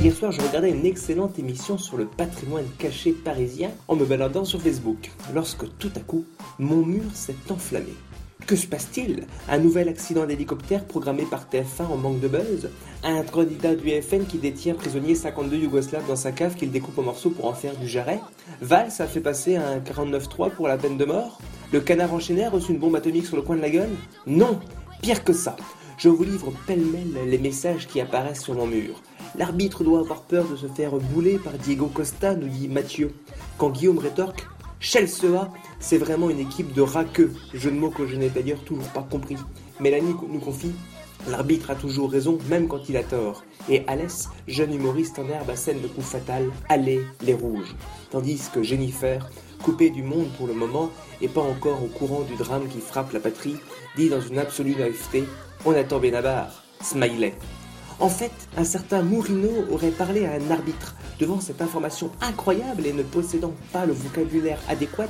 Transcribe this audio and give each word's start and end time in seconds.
Hier 0.00 0.14
soir, 0.14 0.30
je 0.30 0.40
regardais 0.40 0.70
une 0.70 0.86
excellente 0.86 1.40
émission 1.40 1.76
sur 1.76 1.96
le 1.96 2.06
patrimoine 2.06 2.66
caché 2.78 3.10
parisien 3.10 3.72
en 3.88 3.96
me 3.96 4.04
baladant 4.04 4.44
sur 4.44 4.62
Facebook, 4.62 5.10
lorsque 5.34 5.64
tout 5.78 5.90
à 5.96 5.98
coup, 5.98 6.24
mon 6.60 6.86
mur 6.86 7.02
s'est 7.14 7.34
enflammé. 7.50 7.92
Que 8.46 8.54
se 8.54 8.68
passe-t-il? 8.68 9.26
Un 9.48 9.58
nouvel 9.58 9.88
accident 9.88 10.24
d'hélicoptère 10.24 10.84
programmé 10.84 11.24
par 11.24 11.48
TF1 11.50 11.86
en 11.90 11.96
manque 11.96 12.20
de 12.20 12.28
buzz? 12.28 12.70
Un 13.02 13.24
candidat 13.24 13.74
du 13.74 13.90
FN 14.00 14.24
qui 14.24 14.38
détient 14.38 14.74
prisonnier 14.74 15.16
52 15.16 15.56
Yougoslaves 15.56 16.06
dans 16.06 16.14
sa 16.14 16.30
cave 16.30 16.54
qu'il 16.54 16.70
découpe 16.70 16.98
en 16.98 17.02
morceaux 17.02 17.30
pour 17.30 17.46
en 17.46 17.54
faire 17.54 17.76
du 17.76 17.88
jarret? 17.88 18.20
Valls 18.60 18.92
a 19.00 19.06
fait 19.08 19.20
passer 19.20 19.56
un 19.56 19.80
49-3 19.80 20.50
pour 20.50 20.68
la 20.68 20.78
peine 20.78 20.96
de 20.96 21.06
mort? 21.06 21.40
Le 21.72 21.80
canard 21.80 22.14
enchaîné 22.14 22.44
a 22.44 22.50
reçu 22.50 22.70
une 22.70 22.78
bombe 22.78 22.94
atomique 22.94 23.26
sur 23.26 23.36
le 23.36 23.42
coin 23.42 23.56
de 23.56 23.62
la 23.62 23.70
gueule? 23.70 23.90
Non 24.28 24.60
Pire 25.02 25.24
que 25.24 25.32
ça. 25.32 25.56
Je 25.98 26.08
vous 26.08 26.22
livre 26.22 26.52
pêle-mêle 26.68 27.28
les 27.28 27.38
messages 27.38 27.88
qui 27.88 28.00
apparaissent 28.00 28.44
sur 28.44 28.54
mon 28.54 28.68
mur. 28.68 29.02
L'arbitre 29.36 29.84
doit 29.84 30.00
avoir 30.00 30.22
peur 30.22 30.48
de 30.48 30.56
se 30.56 30.66
faire 30.66 30.92
bouler 30.92 31.38
par 31.38 31.54
Diego 31.54 31.86
Costa, 31.86 32.34
nous 32.34 32.48
dit 32.48 32.68
Mathieu. 32.68 33.14
Quand 33.56 33.70
Guillaume 33.70 33.98
rétorque 33.98 34.46
Chelsea, 34.80 35.50
c'est 35.80 35.98
vraiment 35.98 36.30
une 36.30 36.38
équipe 36.38 36.72
de 36.72 36.82
raqueux, 36.82 37.32
jeu 37.52 37.70
de 37.70 37.76
mots 37.76 37.90
que 37.90 38.06
je 38.06 38.16
n'ai 38.16 38.30
d'ailleurs 38.30 38.62
toujours 38.64 38.88
pas 38.88 39.06
compris. 39.08 39.36
Mélanie 39.80 40.14
nous 40.28 40.38
confie 40.38 40.72
L'arbitre 41.26 41.70
a 41.70 41.74
toujours 41.74 42.10
raison, 42.10 42.38
même 42.48 42.68
quand 42.68 42.88
il 42.88 42.96
a 42.96 43.02
tort. 43.02 43.42
Et 43.68 43.82
Alès, 43.86 44.28
jeune 44.46 44.72
humoriste 44.72 45.18
en 45.18 45.28
herbe 45.28 45.50
à 45.50 45.56
scène 45.56 45.80
de 45.80 45.88
coup 45.88 46.00
fatal, 46.00 46.50
allez 46.68 47.02
les 47.22 47.34
rouges. 47.34 47.74
Tandis 48.10 48.40
que 48.54 48.62
Jennifer, 48.62 49.28
coupée 49.62 49.90
du 49.90 50.02
monde 50.02 50.28
pour 50.38 50.46
le 50.46 50.54
moment 50.54 50.90
et 51.20 51.28
pas 51.28 51.42
encore 51.42 51.82
au 51.82 51.88
courant 51.88 52.22
du 52.22 52.36
drame 52.36 52.68
qui 52.68 52.80
frappe 52.80 53.12
la 53.12 53.20
patrie, 53.20 53.56
dit 53.96 54.08
dans 54.08 54.20
une 54.20 54.38
absolue 54.38 54.76
naïveté 54.76 55.24
on 55.64 55.72
attend 55.72 55.98
Benabar. 55.98 56.62
Smiley. 56.80 57.34
En 58.00 58.08
fait, 58.08 58.30
un 58.56 58.64
certain 58.64 59.02
Mourinho 59.02 59.64
aurait 59.72 59.90
parlé 59.90 60.24
à 60.24 60.32
un 60.32 60.50
arbitre. 60.52 60.94
Devant 61.18 61.40
cette 61.40 61.60
information 61.60 62.12
incroyable 62.20 62.86
et 62.86 62.92
ne 62.92 63.02
possédant 63.02 63.54
pas 63.72 63.86
le 63.86 63.92
vocabulaire 63.92 64.60
adéquat, 64.68 65.08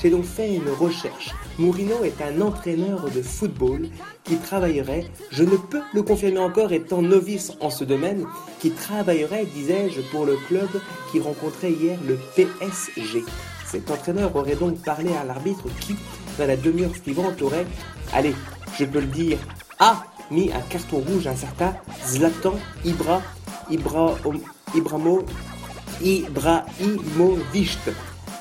j'ai 0.00 0.08
donc 0.08 0.24
fait 0.24 0.54
une 0.54 0.70
recherche. 0.70 1.34
Mourinho 1.58 2.02
est 2.02 2.22
un 2.22 2.40
entraîneur 2.40 3.10
de 3.10 3.20
football 3.20 3.88
qui 4.24 4.36
travaillerait, 4.36 5.06
je 5.30 5.44
ne 5.44 5.56
peux 5.56 5.82
le 5.92 6.02
confirmer 6.02 6.38
encore 6.38 6.72
étant 6.72 7.02
novice 7.02 7.52
en 7.60 7.68
ce 7.68 7.84
domaine, 7.84 8.24
qui 8.58 8.70
travaillerait, 8.70 9.44
disais-je, 9.44 10.00
pour 10.10 10.24
le 10.24 10.36
club 10.48 10.68
qui 11.12 11.20
rencontrait 11.20 11.72
hier 11.72 11.98
le 12.08 12.18
PSG. 12.36 13.22
Cet 13.66 13.90
entraîneur 13.90 14.34
aurait 14.34 14.56
donc 14.56 14.82
parlé 14.82 15.10
à 15.12 15.24
l'arbitre 15.24 15.64
qui, 15.80 15.94
dans 16.38 16.46
la 16.46 16.56
demi-heure 16.56 16.96
suivante, 17.02 17.42
aurait, 17.42 17.66
allez, 18.14 18.34
je 18.78 18.86
peux 18.86 19.00
le 19.00 19.06
dire, 19.06 19.38
a 19.78 20.02
mis 20.30 20.50
un 20.52 20.60
carton 20.60 20.98
rouge 20.98 21.26
à 21.26 21.30
un 21.30 21.36
certain 21.36 21.74
Zlatan 22.06 22.54
Ibra, 22.84 23.22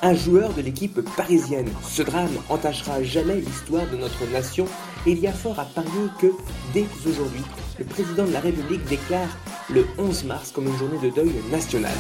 un 0.02 0.14
joueur 0.14 0.54
de 0.54 0.62
l'équipe 0.62 1.02
parisienne. 1.18 1.70
Ce 1.88 2.02
drame 2.02 2.30
entachera 2.50 3.04
jamais 3.04 3.36
l'histoire 3.36 3.86
de 3.88 3.98
notre 3.98 4.26
nation 4.32 4.66
et 5.06 5.12
il 5.12 5.20
y 5.20 5.28
a 5.28 5.34
fort 5.34 5.60
à 5.60 5.66
parier 5.66 6.10
que, 6.20 6.28
dès 6.74 6.86
aujourd'hui, 7.06 7.44
le 7.78 7.86
président 7.86 8.26
de 8.26 8.32
la 8.32 8.40
République 8.40 8.84
déclare 8.86 9.38
le 9.70 9.86
11 9.98 10.24
mars 10.26 10.52
comme 10.52 10.68
une 10.68 10.78
journée 10.78 11.00
de 11.02 11.10
deuil 11.10 11.34
national. 11.52 11.94